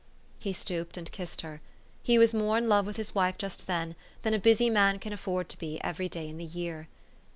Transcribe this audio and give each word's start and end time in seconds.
He 0.39 0.51
stooped 0.51 0.97
and 0.97 1.11
kissed 1.11 1.41
her. 1.41 1.61
He 2.01 2.17
was 2.17 2.33
more 2.33 2.57
in 2.57 2.67
love 2.67 2.87
with 2.87 2.97
his 2.97 3.13
wife 3.13 3.37
just 3.37 3.67
then 3.67 3.95
than 4.23 4.33
a 4.33 4.39
busy 4.39 4.67
man 4.67 4.97
can 4.97 5.13
afford 5.13 5.47
to 5.49 5.59
be 5.59 5.79
every 5.83 6.09
day 6.09 6.27
in 6.27 6.39
the 6.39 6.43
year. 6.43 6.87